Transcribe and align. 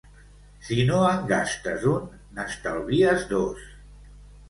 Si 0.69 0.77
no 0.87 1.01
en 1.09 1.21
gastes 1.33 1.87
un, 1.93 2.09
n'estalvies 2.41 3.31
dos. 3.37 3.73